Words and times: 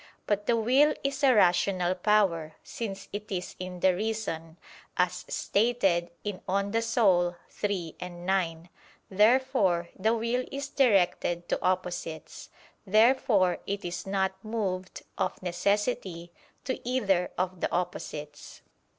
But 0.25 0.47
the 0.47 0.57
will 0.57 0.95
is 1.03 1.23
a 1.23 1.35
rational 1.35 1.93
power, 1.93 2.53
since 2.63 3.07
it 3.13 3.31
is 3.31 3.55
in 3.59 3.81
the 3.81 3.95
reason, 3.95 4.57
as 4.97 5.25
stated 5.29 6.09
in 6.23 6.37
De 6.47 6.51
Anima 6.51 7.37
iii, 7.63 7.95
9. 8.01 8.69
Therefore 9.11 9.89
the 9.95 10.15
will 10.15 10.43
is 10.51 10.69
directed 10.69 11.47
to 11.49 11.61
opposites. 11.61 12.49
Therefore 12.83 13.59
it 13.67 13.85
is 13.85 14.07
not 14.07 14.43
moved, 14.43 15.03
of 15.19 15.39
necessity, 15.43 16.31
to 16.65 16.79
either 16.83 17.29
of 17.37 17.61
the 17.61 17.71
opposites. 17.71 18.63